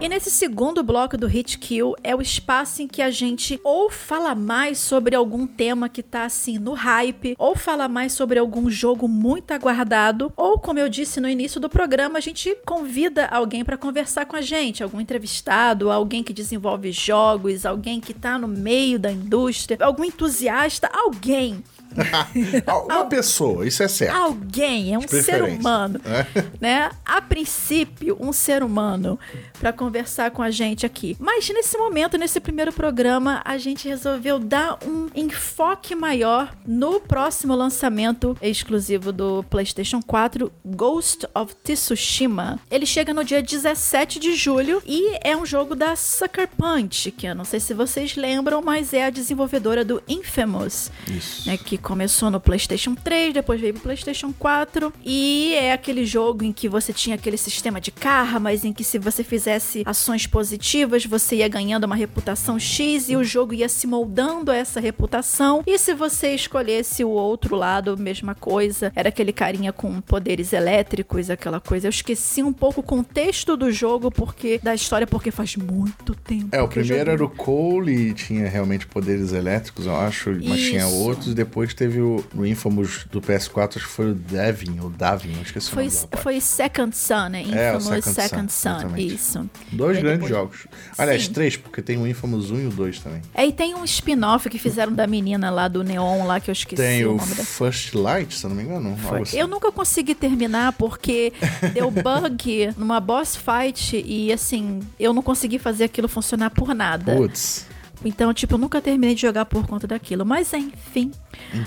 [0.00, 3.90] E nesse segundo bloco do Hit Kill é o espaço em que a gente ou
[3.90, 8.70] fala mais sobre algum tema que tá assim no hype, ou fala mais sobre algum
[8.70, 13.64] jogo muito aguardado, ou como eu disse no início do programa, a gente convida alguém
[13.64, 18.46] para conversar com a gente, algum entrevistado, alguém que desenvolve jogos, alguém que tá no
[18.46, 21.64] meio da indústria, algum entusiasta, alguém
[22.84, 24.16] Uma pessoa, isso é certo.
[24.16, 26.26] Alguém, é um ser humano, é.
[26.60, 26.90] né?
[27.04, 29.18] A princípio, um ser humano
[29.58, 31.16] para conversar com a gente aqui.
[31.18, 37.54] Mas nesse momento, nesse primeiro programa, a gente resolveu dar um enfoque maior no próximo
[37.54, 42.60] lançamento exclusivo do PlayStation 4, Ghost of Tsushima.
[42.70, 47.26] Ele chega no dia 17 de julho e é um jogo da Sucker Punch, que
[47.26, 51.48] eu não sei se vocês lembram, mas é a desenvolvedora do Infamous, Isso.
[51.48, 56.44] né, que começou no PlayStation 3, depois veio pro PlayStation 4 e é aquele jogo
[56.44, 61.04] em que você tinha aquele sistema de karmas em que se você fizesse ações positivas,
[61.04, 65.62] você ia ganhando uma reputação X e o jogo ia se moldando a essa reputação.
[65.66, 71.30] E se você escolhesse o outro lado, mesma coisa, era aquele carinha com poderes elétricos,
[71.30, 71.86] aquela coisa.
[71.86, 76.48] Eu esqueci um pouco o contexto do jogo porque da história porque faz muito tempo.
[76.52, 80.70] É, o primeiro era o Cole e tinha realmente poderes elétricos, eu acho, mas Isso.
[80.70, 81.34] tinha outros.
[81.34, 85.42] Depois teve o, o Infamous do PS4, acho que foi o Devin, ou Davin, não
[85.42, 86.08] esqueci foi, o nome.
[86.16, 87.42] Foi Second Son, né?
[87.42, 89.50] Infamous é, Second, Second Son, Son isso.
[89.72, 90.30] Dois grandes depois...
[90.30, 90.66] jogos.
[90.96, 91.32] Aliás, Sim.
[91.32, 93.22] três, porque tem o Infamous 1 e o 2 também.
[93.34, 96.52] É, e tem um spin-off que fizeram da menina lá do Neon, lá que eu
[96.52, 97.44] esqueci tem o, o nome da...
[97.44, 98.96] First Light, se eu não me engano.
[99.22, 99.38] Assim.
[99.38, 101.32] Eu nunca consegui terminar porque
[101.72, 107.14] deu bug numa boss fight e assim, eu não consegui fazer aquilo funcionar por nada.
[107.14, 107.66] Putz.
[108.04, 110.24] Então, tipo, eu nunca terminei de jogar por conta daquilo.
[110.24, 111.12] Mas, enfim, enfim.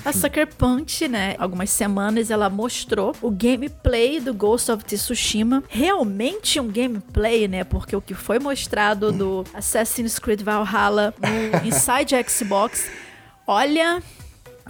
[0.03, 5.63] a Sucker Punch, né, algumas semanas ela mostrou o gameplay do Ghost of Tsushima.
[5.69, 12.15] Realmente um gameplay, né, porque o que foi mostrado do Assassin's Creed Valhalla no Inside
[12.27, 12.89] Xbox,
[13.45, 14.01] olha,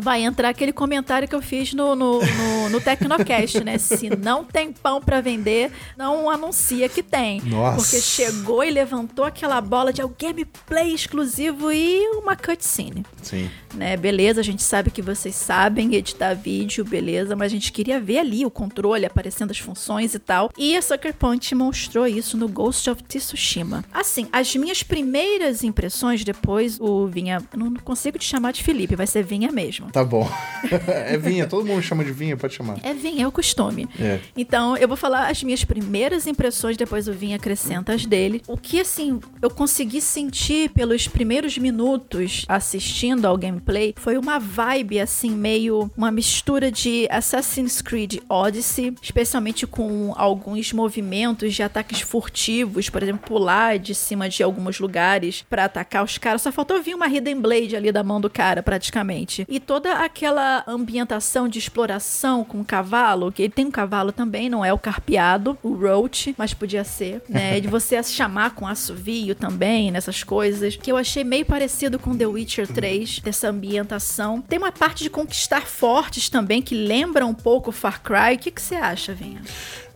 [0.01, 3.77] vai entrar aquele comentário que eu fiz no, no, no, no Tecnocast, né?
[3.77, 7.41] Se não tem pão para vender, não anuncia que tem.
[7.41, 7.77] Nossa.
[7.77, 13.05] Porque chegou e levantou aquela bola de é gameplay exclusivo e uma cutscene.
[13.21, 13.49] Sim.
[13.73, 13.95] Né?
[13.95, 18.19] Beleza, a gente sabe que vocês sabem editar vídeo, beleza, mas a gente queria ver
[18.19, 20.49] ali o controle aparecendo as funções e tal.
[20.57, 23.85] E a Sucker Punch mostrou isso no Ghost of Tsushima.
[23.93, 29.07] Assim, as minhas primeiras impressões depois, o Vinha, não consigo te chamar de Felipe, vai
[29.07, 29.90] ser Vinha mesmo mesmo.
[29.91, 30.29] Tá bom.
[30.87, 32.77] é vinha, todo mundo chama de vinha, pode chamar.
[32.83, 33.87] É vinha, é o costume.
[33.99, 34.19] É.
[34.37, 38.41] Então, eu vou falar as minhas primeiras impressões, depois o vinha acrescenta as dele.
[38.47, 44.99] O que, assim, eu consegui sentir pelos primeiros minutos assistindo ao gameplay foi uma vibe,
[44.99, 52.89] assim, meio uma mistura de Assassin's Creed Odyssey, especialmente com alguns movimentos de ataques furtivos,
[52.89, 56.41] por exemplo, pular de cima de alguns lugares para atacar os caras.
[56.41, 59.45] Só faltou vir uma Hidden Blade ali da mão do cara, praticamente.
[59.49, 64.49] E toda aquela ambientação de exploração com o cavalo, que ele tem um cavalo também,
[64.49, 67.57] não é o carpeado, o Roach, mas podia ser, né?
[67.61, 72.25] De você chamar com assovio também, nessas coisas, que eu achei meio parecido com The
[72.25, 74.41] Witcher 3, dessa ambientação.
[74.41, 78.35] Tem uma parte de conquistar fortes também, que lembra um pouco Far Cry.
[78.35, 79.39] O que, que você acha, Vinha?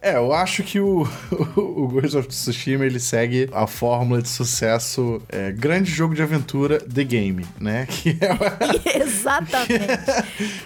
[0.06, 1.02] É, eu acho que o,
[1.56, 6.78] o Ghost of Tsushima ele segue a fórmula de sucesso é, grande jogo de aventura
[6.80, 7.88] The Game, né?
[7.96, 9.68] Que é, Exatamente.
[9.68, 10.24] Que é,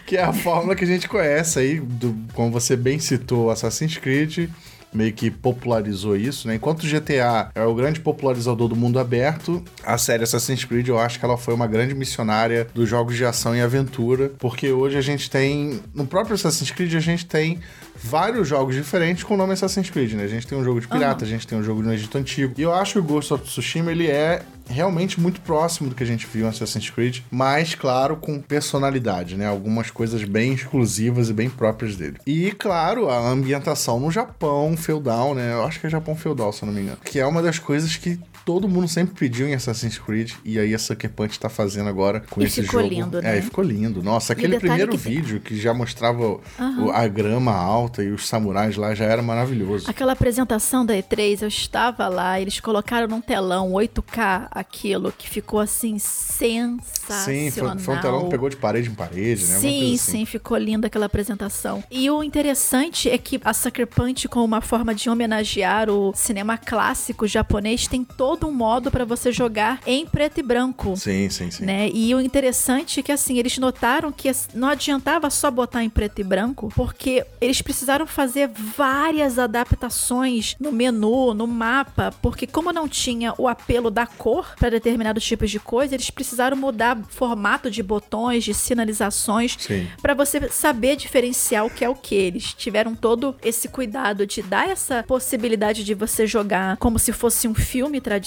[0.08, 3.97] que é, a fórmula que a gente conhece aí, do, como você bem citou, Assassin's
[3.97, 4.49] Creed
[4.91, 6.56] meio que popularizou isso, né?
[6.56, 10.99] Enquanto o GTA é o grande popularizador do mundo aberto, a série Assassin's Creed eu
[10.99, 14.97] acho que ela foi uma grande missionária dos jogos de ação e aventura, porque hoje
[14.97, 17.60] a gente tem, no próprio Assassin's Creed a gente tem
[18.01, 20.23] vários jogos diferentes com o nome Assassin's Creed, né?
[20.23, 21.29] A gente tem um jogo de pirata, uhum.
[21.29, 22.53] a gente tem um jogo no Egito Antigo.
[22.57, 26.03] E eu acho que o Ghost of Tsushima, ele é realmente muito próximo do que
[26.03, 29.47] a gente viu em Assassin's Creed, mas, claro, com personalidade, né?
[29.47, 32.17] Algumas coisas bem exclusivas e bem próprias dele.
[32.25, 35.53] E, claro, a ambientação no Japão feudal, né?
[35.53, 36.97] Eu acho que é Japão feudal, se eu não me engano.
[37.03, 40.73] Que é uma das coisas que todo mundo sempre pediu em Assassin's Creed e aí
[40.73, 42.93] a Sucker Punch tá fazendo agora com e esse ficou jogo.
[42.93, 43.38] Lindo, né?
[43.38, 44.02] É, ficou lindo.
[44.04, 46.91] Nossa, aquele primeiro que vídeo que já mostrava uhum.
[46.91, 49.89] a grama alta e os samurais lá já era maravilhoso.
[49.89, 55.60] Aquela apresentação da E3, eu estava lá, eles colocaram num telão 8K aquilo que ficou
[55.60, 57.25] assim sensacional.
[57.25, 59.58] Sim, foi, foi um telão que pegou de parede em parede, né?
[59.58, 60.25] Sim, coisa sim, assim.
[60.25, 61.84] ficou linda aquela apresentação.
[61.89, 66.58] E o interessante é que a Sucker Punch, como uma forma de homenagear o cinema
[66.58, 70.95] clássico japonês, tem todo um modo pra você jogar em preto e branco.
[70.97, 71.65] Sim, sim, sim.
[71.65, 71.89] Né?
[71.93, 76.19] E o interessante é que assim, eles notaram que não adiantava só botar em preto
[76.19, 82.87] e branco, porque eles precisaram fazer várias adaptações no menu, no mapa, porque como não
[82.87, 87.81] tinha o apelo da cor para determinados tipos de coisa, eles precisaram mudar formato de
[87.81, 89.57] botões, de sinalizações.
[90.01, 92.15] Pra você saber diferenciar o que é o que.
[92.15, 97.47] Eles tiveram todo esse cuidado de dar essa possibilidade de você jogar como se fosse
[97.47, 98.18] um filme tradicional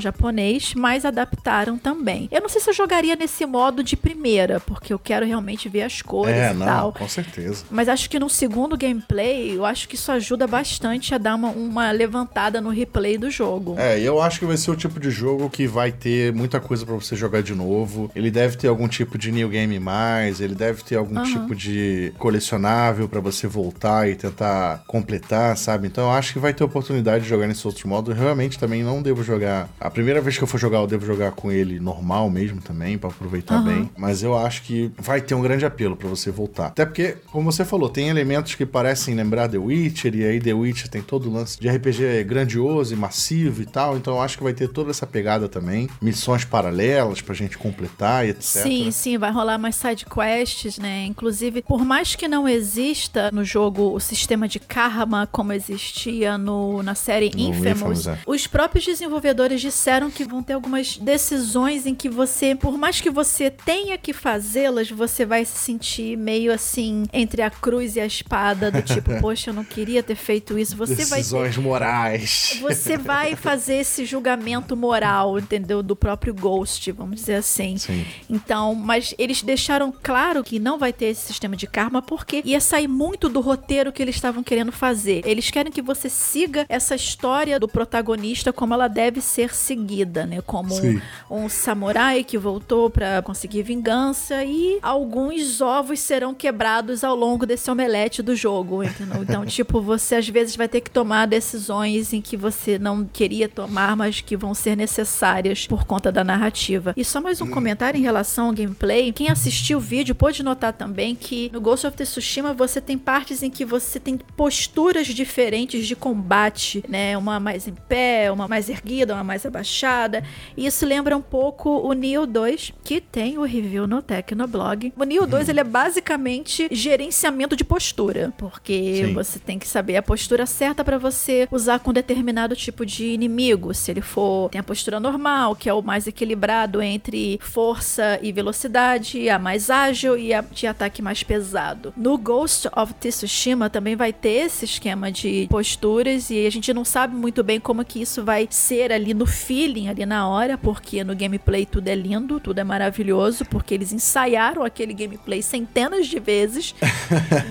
[0.00, 2.28] japonês, mas adaptaram também.
[2.30, 5.82] Eu não sei se eu jogaria nesse modo de primeira, porque eu quero realmente ver
[5.82, 6.92] as cores É, e não, tal.
[6.92, 7.64] com certeza.
[7.70, 11.48] Mas acho que no segundo gameplay, eu acho que isso ajuda bastante a dar uma,
[11.50, 13.74] uma levantada no replay do jogo.
[13.78, 16.60] É, e eu acho que vai ser o tipo de jogo que vai ter muita
[16.60, 18.10] coisa pra você jogar de novo.
[18.14, 21.24] Ele deve ter algum tipo de new game mais, ele deve ter algum Aham.
[21.24, 25.86] tipo de colecionável pra você voltar e tentar completar, sabe?
[25.86, 28.10] Então eu acho que vai ter oportunidade de jogar nesse outro modo.
[28.10, 29.39] Eu realmente também não devo jogar.
[29.46, 32.98] A primeira vez que eu for jogar, eu devo jogar com ele normal mesmo também,
[32.98, 33.64] pra aproveitar Aham.
[33.64, 33.90] bem.
[33.96, 36.66] Mas eu acho que vai ter um grande apelo pra você voltar.
[36.66, 40.52] Até porque, como você falou, tem elementos que parecem lembrar The Witcher, e aí The
[40.52, 43.96] Witcher tem todo o lance de RPG grandioso e massivo e tal.
[43.96, 45.88] Então eu acho que vai ter toda essa pegada também.
[46.00, 48.62] Missões paralelas pra gente completar e etc.
[48.62, 51.04] Sim, sim, vai rolar mais side quests, né?
[51.06, 56.82] Inclusive, por mais que não exista no jogo o sistema de karma como existia no,
[56.82, 58.18] na série No Infamous, Infamous, é.
[58.26, 59.29] os próprios desenvolvedores
[59.60, 64.12] disseram que vão ter algumas decisões em que você, por mais que você tenha que
[64.12, 69.10] fazê-las, você vai se sentir meio assim entre a cruz e a espada, do tipo,
[69.20, 70.76] poxa, eu não queria ter feito isso.
[70.76, 72.58] Você ter Decisões morais.
[72.60, 75.82] você vai fazer esse julgamento moral, entendeu?
[75.82, 77.76] Do próprio Ghost, vamos dizer assim.
[77.76, 78.04] Sim.
[78.28, 82.60] Então, mas eles deixaram claro que não vai ter esse sistema de karma porque ia
[82.60, 85.22] sair muito do roteiro que eles estavam querendo fazer.
[85.24, 90.40] Eles querem que você siga essa história do protagonista como ela deve ser seguida, né?
[90.40, 91.00] Como Sim.
[91.30, 97.46] um, um samurai que voltou pra conseguir vingança e alguns ovos serão quebrados ao longo
[97.46, 99.22] desse omelete do jogo, entendeu?
[99.22, 103.48] Então, tipo, você às vezes vai ter que tomar decisões em que você não queria
[103.48, 106.94] tomar, mas que vão ser necessárias por conta da narrativa.
[106.96, 109.12] E só mais um comentário em relação ao gameplay.
[109.12, 113.42] Quem assistiu o vídeo pode notar também que no Ghost of Tsushima você tem partes
[113.42, 117.16] em que você tem posturas diferentes de combate, né?
[117.16, 120.22] Uma mais em pé, uma mais erguida, uma mais abaixada.
[120.56, 124.92] E isso lembra um pouco o Neo 2, que tem o review no Tecnoblog.
[124.96, 129.12] O Neo 2 ele é basicamente gerenciamento de postura, porque Sim.
[129.12, 133.72] você tem que saber a postura certa para você usar com determinado tipo de inimigo.
[133.74, 138.32] Se ele for tem a postura normal, que é o mais equilibrado entre força e
[138.32, 141.92] velocidade, a mais ágil e a de ataque mais pesado.
[141.96, 146.84] No Ghost of Tsushima também vai ter esse esquema de posturas e a gente não
[146.84, 151.02] sabe muito bem como que isso vai ser ali no feeling, ali na hora, porque
[151.02, 156.20] no gameplay tudo é lindo, tudo é maravilhoso, porque eles ensaiaram aquele gameplay centenas de
[156.20, 156.74] vezes.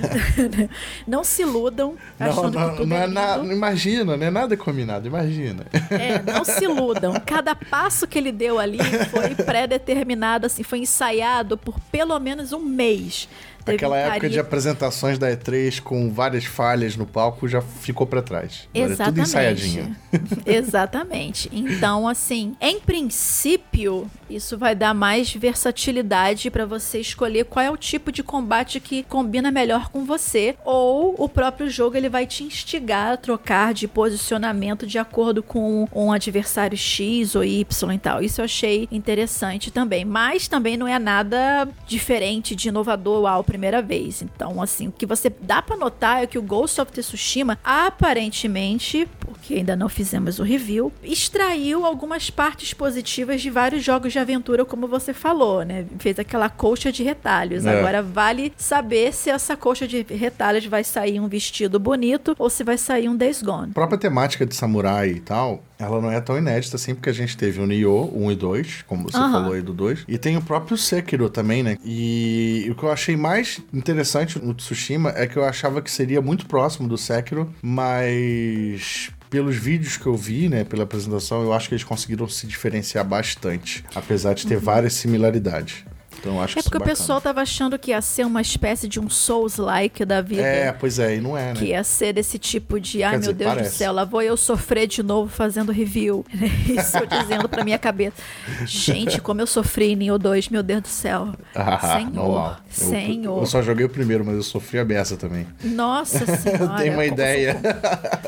[1.07, 3.53] não se iludam Não, achando que não, tudo não é é nada.
[3.53, 5.65] Imagina, não é nada combinado, imagina.
[5.89, 7.13] É, não se iludam.
[7.25, 12.59] Cada passo que ele deu ali foi pré-determinado, assim, foi ensaiado por pelo menos um
[12.59, 13.27] mês.
[13.65, 18.67] Aquela época de apresentações da E3 com várias falhas no palco já ficou pra trás.
[18.73, 19.21] Agora é tudo Exatamente.
[19.21, 19.95] ensaiadinho.
[20.45, 21.49] Exatamente.
[21.51, 27.77] Então, assim, em princípio, isso vai dar mais versatilidade pra você escolher qual é o
[27.77, 32.43] tipo de combate que combina melhor com você, ou o próprio jogo ele vai te
[32.43, 38.21] instigar a trocar de posicionamento de acordo com um adversário X ou Y e tal.
[38.21, 43.81] Isso eu achei interessante também, mas também não é nada diferente de inovador à primeira
[43.81, 44.21] vez.
[44.21, 49.07] Então, assim, o que você dá pra notar é que o Ghost of Tsushima aparentemente,
[49.19, 54.63] porque ainda não fizemos o review, extraiu algumas partes positivas de vários jogos de aventura,
[54.63, 55.85] como você falou, né?
[55.97, 57.65] Fez aquela colcha de retalhos.
[57.65, 57.79] É.
[57.79, 62.63] Agora vale saber se essa colcha de retalhos vai sair um vestido bonito ou se
[62.63, 63.71] vai sair um Days Gone.
[63.71, 67.13] A própria temática de samurai e tal, ela não é tão inédita assim, porque a
[67.13, 69.31] gente teve o Nioh 1 e 2, como você Aham.
[69.31, 70.03] falou aí do 2.
[70.07, 71.77] E tem o próprio Sekiro também, né?
[71.85, 76.21] E o que eu achei mais interessante no Tsushima é que eu achava que seria
[76.21, 81.69] muito próximo do Sekiro, mas pelos vídeos que eu vi, né, pela apresentação, eu acho
[81.69, 85.85] que eles conseguiram se diferenciar bastante, apesar de ter várias similaridades.
[86.19, 88.99] Então acho É isso porque o pessoal tava achando que ia ser uma espécie de
[88.99, 90.41] um Souls-like da vida.
[90.41, 91.53] É, pois é, e não é, né?
[91.53, 93.69] Que ia ser desse tipo de, ai Quer meu dizer, Deus parece.
[93.71, 96.25] do céu, lá vou eu sofrer de novo fazendo review.
[96.67, 98.17] Isso eu dizendo pra minha cabeça.
[98.65, 101.33] Gente, como eu sofri em Neo 2, meu Deus do céu.
[101.55, 102.57] Ah, Senhor, normal.
[102.57, 103.39] Eu- Senhor.
[103.41, 105.47] Eu, só joguei o primeiro, mas eu sofri a beça também.
[105.63, 106.59] Nossa senhora.
[106.69, 107.57] Eu tenho uma ideia.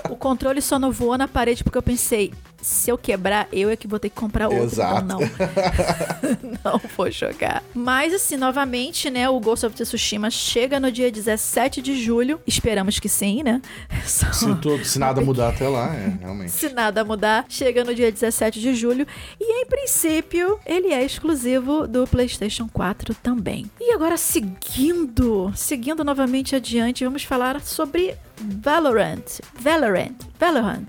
[0.09, 3.75] O controle só não voou na parede porque eu pensei, se eu quebrar, eu é
[3.75, 4.65] que vou ter que comprar outro.
[4.65, 5.03] Exato.
[5.05, 6.61] Então não.
[6.73, 7.63] não vou jogar.
[7.81, 12.39] Mas assim, novamente, né, o Ghost of Tsushima chega no dia 17 de julho.
[12.45, 13.61] Esperamos que sim, né?
[14.05, 16.51] Só- Se, tudo, se nada mudar até lá, é, realmente.
[16.51, 19.07] Se nada mudar, chega no dia 17 de julho.
[19.39, 23.69] E em princípio, ele é exclusivo do PlayStation 4 também.
[23.79, 29.39] E agora, seguindo, seguindo novamente adiante, vamos falar sobre Valorant.
[29.59, 30.15] Valorant.
[30.39, 30.85] Valorant.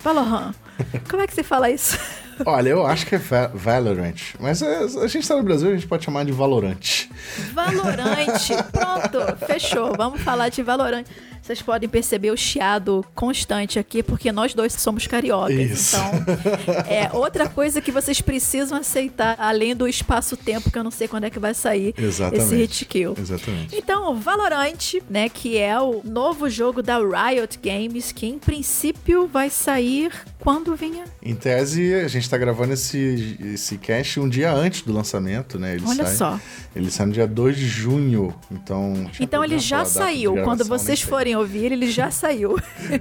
[0.00, 0.54] Valorant.
[1.10, 1.98] Como é que se fala isso?
[2.46, 4.14] Olha, eu acho que é Va- Valorant.
[4.38, 7.06] Mas é, a gente tá no Brasil, a gente pode chamar de Valorant.
[7.52, 8.54] Valorante.
[8.72, 9.92] Pronto, fechou.
[9.96, 11.04] Vamos falar de Valorant.
[11.48, 15.56] Vocês podem perceber o chiado constante aqui, porque nós dois somos cariocas.
[15.56, 15.96] Isso.
[15.96, 21.08] Então, é outra coisa que vocês precisam aceitar, além do espaço-tempo, que eu não sei
[21.08, 22.44] quando é que vai sair Exatamente.
[22.44, 23.14] esse hit kill.
[23.18, 23.74] Exatamente.
[23.74, 29.26] Então, o Valorant, né, que é o novo jogo da Riot Games, que em princípio
[29.26, 31.04] vai sair quando vinha.
[31.22, 35.76] Em tese, a gente tá gravando esse, esse cast um dia antes do lançamento, né?
[35.76, 36.40] Ele Olha sai, só.
[36.76, 39.10] Ele sai no dia 2 de junho, então...
[39.18, 40.34] Então ele já saiu.
[40.44, 42.56] Quando gravação, vocês forem ouvir, ele já saiu.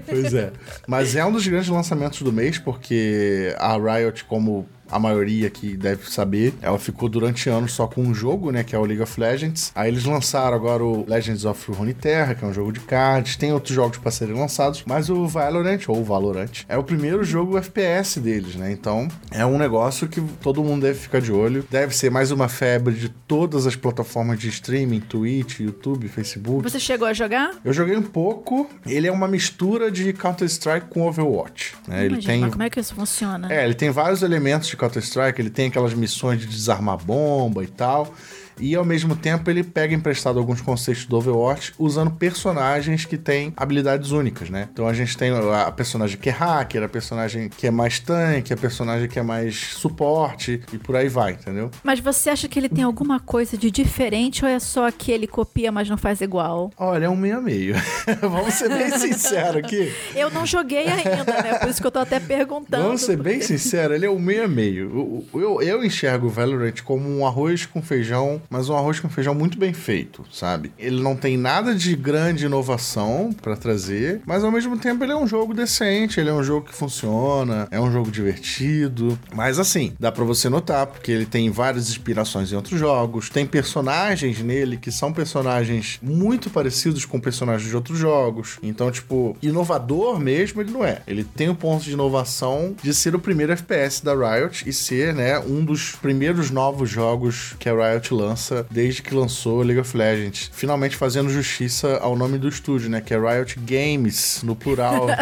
[0.06, 0.52] Pois é.
[0.88, 5.76] Mas é um dos grandes lançamentos do mês, porque a Riot, como a maioria que
[5.76, 9.02] deve saber, ela ficou durante anos só com um jogo, né, que é o League
[9.02, 9.72] of Legends.
[9.76, 13.36] Aí eles lançaram agora o Legends of Runeterra, que é um jogo de cards.
[13.36, 17.58] Tem outros jogos para serem lançados, mas o Valorant, ou Valorant, é o primeiro jogo
[17.58, 18.72] FPS deles, né?
[18.72, 21.66] Então, é um negócio que todo mundo deve ficar de olho.
[21.70, 26.64] Deve ser mais uma febre de todas as plataformas de streaming, Twitch, YouTube, Facebook.
[26.64, 27.52] Você chegou a jogar?
[27.64, 28.70] Eu joguei um pouco.
[28.86, 31.76] Ele é uma mistura de Counter-Strike com Overwatch.
[31.88, 32.06] né?
[32.06, 32.50] Ele tem.
[32.50, 33.52] como é que isso funciona?
[33.52, 37.68] É, ele tem vários elementos de Counter-Strike, ele tem aquelas missões de desarmar bomba e
[37.68, 38.14] tal.
[38.60, 43.54] E ao mesmo tempo ele pega emprestado alguns conceitos do Overwatch usando personagens que têm
[43.58, 44.68] habilidades únicas, né?
[44.72, 48.54] Então a gente tem a personagem que é hacker, a personagem que é mais tanque,
[48.54, 51.72] a personagem que é mais suporte e por aí vai, entendeu?
[51.84, 55.28] Mas você acha que ele tem alguma coisa de diferente ou é só que ele
[55.28, 56.72] copia, mas não faz igual?
[56.78, 57.76] Olha, é um meio a meio.
[58.22, 59.92] Vamos ser bem sinceros aqui.
[60.16, 61.58] Eu não joguei ainda, né?
[61.60, 62.84] Por isso que eu tô até perguntando.
[62.84, 64.90] Vamos ser bem sinceros, ele é o meio a meio.
[65.34, 69.10] O- Eu, eu enxergo o Valorant como um arroz com feijão, mas um arroz com
[69.10, 70.72] feijão muito bem feito, sabe?
[70.78, 75.16] Ele não tem nada de grande inovação pra trazer, mas ao mesmo tempo ele é
[75.16, 79.18] um jogo decente, ele é um jogo que funciona, é um jogo divertido.
[79.34, 83.46] Mas assim, dá pra você notar, porque ele tem várias inspirações em outros jogos, tem
[83.46, 88.58] personagens nele que são personagens muito parecidos com personagens de outros jogos.
[88.64, 91.02] Então, tipo, inovador mesmo ele não é.
[91.08, 95.14] Ele tem o ponto de inovação de ser o primeiro FPS da Riot e ser,
[95.14, 98.37] né, um dos primeiros novos jogos que a Riot lança
[98.70, 100.50] desde que lançou League of Legends.
[100.54, 105.08] Finalmente fazendo justiça ao nome do estúdio, né, que é Riot Games, no plural.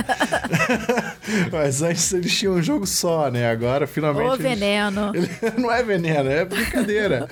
[1.52, 3.50] Mas antes eles tinham um jogo só, né?
[3.50, 4.28] Agora, finalmente.
[4.30, 5.12] Ô, eles- veneno.
[5.58, 7.28] não é veneno, é brincadeira.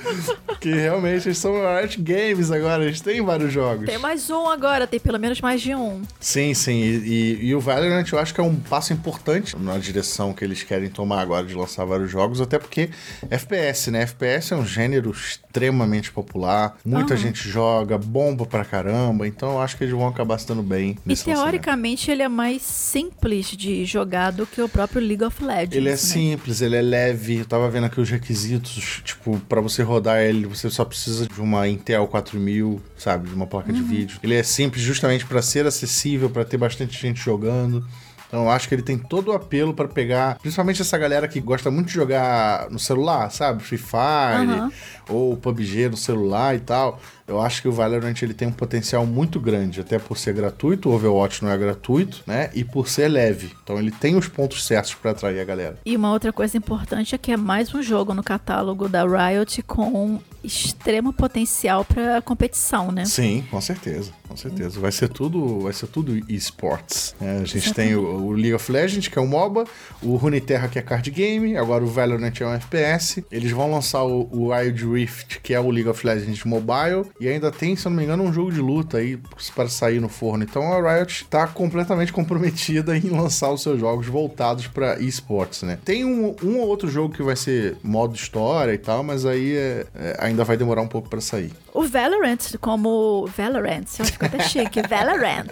[0.60, 3.86] que realmente eles são Riot Games agora, eles têm vários jogos.
[3.86, 6.02] Tem mais um agora, tem pelo menos mais de um.
[6.20, 6.74] Sim, sim.
[6.82, 10.44] E, e- e o Valorant eu acho que é um passo importante na direção que
[10.44, 12.90] eles querem tomar agora de lançar vários jogos, até porque
[13.30, 14.02] FPS, né?
[14.04, 15.73] FPS é um gênero extremamente
[16.12, 17.22] popular, muita Aham.
[17.24, 20.98] gente joga, bomba pra caramba, então eu acho que eles vão acabar se dando bem
[21.06, 21.38] E lançamento.
[21.40, 25.76] teoricamente ele é mais simples de jogar do que o próprio League of Legends.
[25.76, 25.98] Ele é né?
[25.98, 27.38] simples, ele é leve.
[27.38, 31.42] Eu tava vendo aqui os requisitos, tipo, pra você rodar ele, você só precisa de
[31.42, 33.78] uma Intel 4000, sabe, de uma placa Uhum.
[33.78, 34.20] de vídeo.
[34.24, 37.86] Ele é simples justamente pra ser acessível, pra ter bastante gente jogando.
[38.34, 41.40] Então eu acho que ele tem todo o apelo pra pegar, principalmente essa galera que
[41.40, 43.62] gosta muito de jogar no celular, sabe?
[43.62, 44.72] Free Fire Aham.
[45.08, 47.00] ou PUBG no celular e tal.
[47.28, 50.90] Eu acho que o Valorant ele tem um potencial muito grande, até por ser gratuito,
[50.90, 52.50] o Overwatch não é gratuito, né?
[52.54, 53.52] E por ser leve.
[53.64, 55.78] Então ele tem os pontos certos pra atrair a galera.
[55.86, 59.62] E uma outra coisa importante é que é mais um jogo no catálogo da Riot
[59.64, 63.06] com extremo potencial para competição, né?
[63.06, 64.80] Sim, com certeza, com certeza.
[64.80, 67.16] Vai ser tudo, vai ser tudo esports.
[67.20, 67.40] né?
[67.42, 69.66] a gente tem o, o League of Legends, que é um MOBA,
[70.02, 73.24] o Runeterra, que é card game, agora o Valorant é um FPS.
[73.32, 77.30] Eles vão lançar o, o Wild Rift, que é o League of Legends Mobile, e
[77.30, 79.18] ainda tem, se eu não me engano, um jogo de luta aí
[79.56, 80.44] para sair no forno.
[80.44, 85.80] Então a Riot tá completamente comprometida em lançar os seus jogos voltados para esports, né?
[85.86, 89.56] Tem um, um ou outro jogo que vai ser modo história e tal, mas aí
[89.56, 91.52] é, é, ainda vai demorar um pouco para sair.
[91.74, 95.50] O Valorant, como Valorant, ficou até chique, Valorant.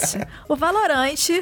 [0.48, 1.16] O Valorant.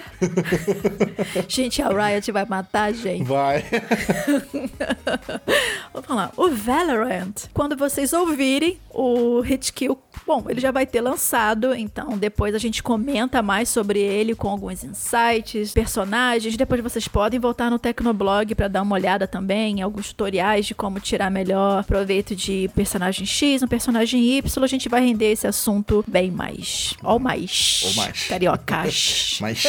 [1.49, 3.25] gente, a Riot vai matar a gente.
[3.25, 3.65] Vai.
[5.91, 6.32] Vamos falar.
[6.38, 12.17] O Valorant, quando vocês ouvirem o Hit Kill, bom, ele já vai ter lançado, então
[12.17, 16.55] depois a gente comenta mais sobre ele com alguns insights, personagens.
[16.55, 20.73] Depois vocês podem voltar no Tecnoblog para dar uma olhada também em alguns tutoriais de
[20.73, 26.03] como tirar melhor proveito de personagem X, um personagem Y gente vai render esse assunto
[26.07, 26.93] bem mais.
[27.03, 27.82] Ou mais.
[27.86, 28.28] Ou mais.
[28.28, 29.38] Cariocas.
[29.41, 29.63] mais.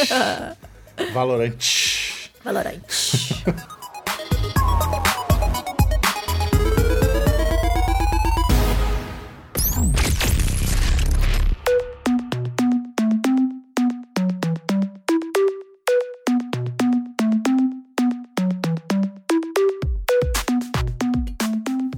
[1.13, 2.31] Valorante.
[2.43, 3.43] Valorante.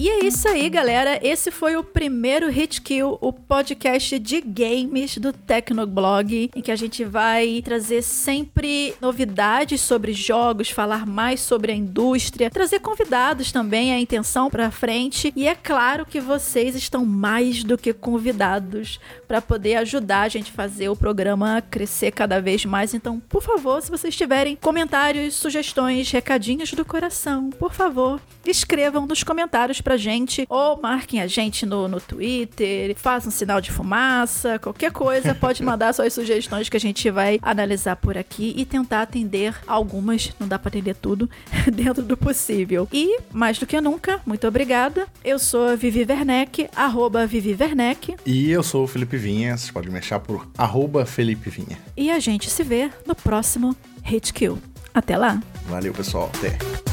[0.10, 1.20] isso aí, galera.
[1.22, 6.76] Esse foi o primeiro Hit Kill, o podcast de games do Tecnoblog, em que a
[6.76, 13.94] gente vai trazer sempre novidades sobre jogos, falar mais sobre a indústria, trazer convidados também,
[13.94, 15.32] a intenção para frente.
[15.36, 20.52] E é claro que vocês estão mais do que convidados para poder ajudar a gente
[20.52, 22.94] a fazer o programa crescer cada vez mais.
[22.94, 29.24] Então, por favor, se vocês tiverem comentários, sugestões, recadinhos do coração, por favor, escrevam nos
[29.24, 34.58] comentários pra gente ou marquem a gente no, no Twitter, façam um sinal de fumaça,
[34.58, 39.04] qualquer coisa, pode mandar suas sugestões que a gente vai analisar por aqui e tentar
[39.04, 41.30] atender algumas, não dá para atender tudo,
[41.72, 42.88] dentro do possível.
[42.92, 45.08] E, mais do que nunca, muito obrigada.
[45.24, 48.16] Eu sou a Vivi Werneck, arroba Vivi Werneck.
[48.26, 51.78] E eu sou o Felipe Vinha, você pode me achar por arroba Felipe Vinha.
[51.96, 54.58] E a gente se vê no próximo Hit Kill.
[54.94, 55.42] Até lá!
[55.68, 56.32] Valeu, pessoal.
[56.36, 56.93] Até.